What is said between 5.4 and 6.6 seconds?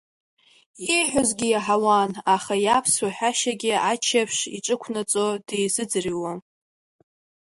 дизыӡырҩуан.